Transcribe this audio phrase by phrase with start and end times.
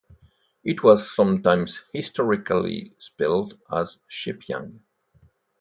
[0.63, 4.79] It was sometimes historically spelled as Chepying.